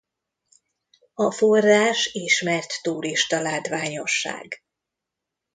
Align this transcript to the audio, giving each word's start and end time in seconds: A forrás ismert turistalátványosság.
A 1.13 1.31
forrás 1.31 2.09
ismert 2.13 2.81
turistalátványosság. 2.81 4.63